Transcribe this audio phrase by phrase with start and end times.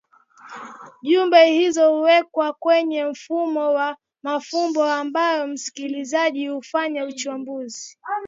[1.03, 7.99] Jumbe hizo huwekwe kwenye mfumo wa mafumbo ambayo msikilizaji hufanya uchambuzi